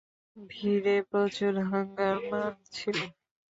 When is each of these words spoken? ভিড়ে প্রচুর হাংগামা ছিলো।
ভিড়ে 0.37 0.95
প্রচুর 1.09 1.53
হাংগামা 1.69 2.43
ছিলো। 2.71 3.05